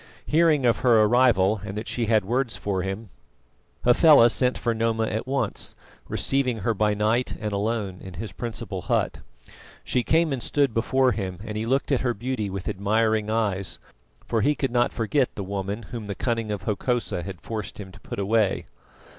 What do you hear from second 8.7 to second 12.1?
hut. She came and stood before him, and he looked at